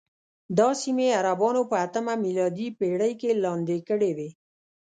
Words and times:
دا 0.57 0.69
سیمې 0.81 1.07
عربانو 1.19 1.61
په 1.71 1.75
اتمه 1.85 2.13
میلادي 2.25 2.67
پېړۍ 2.79 3.13
کې 3.21 3.31
لاندې 3.43 3.77
کړې 3.87 4.11
وې. 4.17 4.29